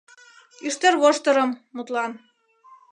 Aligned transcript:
«Ӱштервоштырым, 0.67 1.51
мутлан 1.75 2.11